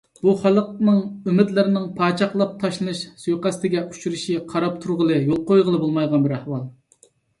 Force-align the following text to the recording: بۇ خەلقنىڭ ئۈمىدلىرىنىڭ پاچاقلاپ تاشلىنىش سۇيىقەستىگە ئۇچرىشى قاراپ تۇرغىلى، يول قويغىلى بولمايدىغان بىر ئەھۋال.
بۇ 0.27 0.31
خەلقنىڭ 0.43 0.95
ئۈمىدلىرىنىڭ 1.31 1.83
پاچاقلاپ 1.99 2.55
تاشلىنىش 2.63 3.01
سۇيىقەستىگە 3.25 3.83
ئۇچرىشى 3.91 4.39
قاراپ 4.55 4.81
تۇرغىلى، 4.87 5.19
يول 5.29 5.45
قويغىلى 5.53 5.83
بولمايدىغان 5.85 6.25
بىر 6.27 6.35
ئەھۋال. 6.39 6.65